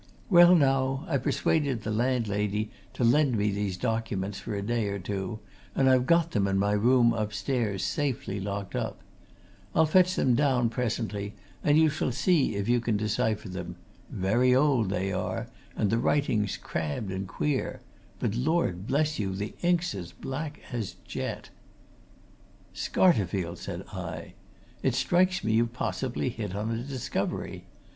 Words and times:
Well, 0.31 0.55
now, 0.55 1.05
I 1.07 1.19
persuaded 1.19 1.83
the 1.83 1.91
landlady 1.91 2.71
to 2.95 3.03
lend 3.03 3.37
me 3.37 3.51
these 3.51 3.77
documents 3.77 4.39
for 4.39 4.55
a 4.55 4.63
day 4.63 4.87
or 4.87 4.97
two, 4.97 5.37
and 5.75 5.87
I've 5.87 6.07
got 6.07 6.31
them 6.31 6.47
in 6.47 6.57
my 6.57 6.71
room 6.71 7.13
upstairs, 7.13 7.83
safely 7.83 8.39
locked 8.39 8.75
up 8.75 9.03
I'll 9.75 9.85
fetch 9.85 10.15
them 10.15 10.33
down 10.33 10.69
presently 10.69 11.35
and 11.63 11.77
you 11.77 11.87
shall 11.89 12.11
see 12.11 12.55
if 12.55 12.67
you 12.67 12.79
can 12.79 12.97
decipher 12.97 13.47
them 13.47 13.75
very 14.09 14.55
old 14.55 14.89
they 14.89 15.13
are, 15.13 15.45
and 15.75 15.91
the 15.91 15.99
writing 15.99 16.49
crabbed 16.63 17.11
and 17.11 17.27
queer 17.27 17.81
but 18.17 18.33
Lord 18.33 18.87
bless 18.87 19.19
you, 19.19 19.35
the 19.35 19.53
ink's 19.61 19.93
as 19.93 20.13
black 20.13 20.61
as 20.71 20.95
jet!" 21.05 21.51
"Scarterfield!" 22.73 23.59
said 23.59 23.83
I. 23.93 24.33
"It 24.81 24.95
strikes 24.95 25.43
me 25.43 25.53
you've 25.53 25.73
possibly 25.73 26.29
hit 26.29 26.55
on 26.55 26.71
a 26.71 26.81
discovery. 26.81 27.65